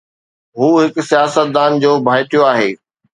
هو 0.57 0.69
هڪ 0.83 0.95
سياستدان 1.11 1.71
جو 1.83 1.91
ڀائٽيو 2.07 2.47
آهي. 2.51 2.71